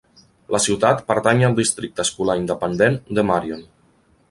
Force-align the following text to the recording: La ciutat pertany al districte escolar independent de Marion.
La 0.53 0.59
ciutat 0.67 1.03
pertany 1.11 1.43
al 1.51 1.59
districte 1.59 2.05
escolar 2.07 2.39
independent 2.41 2.99
de 3.19 3.29
Marion. 3.31 3.65